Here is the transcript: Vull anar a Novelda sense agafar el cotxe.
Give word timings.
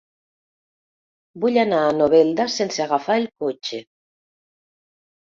Vull 1.43 1.59
anar 1.63 1.81
a 1.81 1.91
Novelda 1.97 2.47
sense 2.53 2.81
agafar 2.87 3.19
el 3.21 3.29
cotxe. 3.45 3.83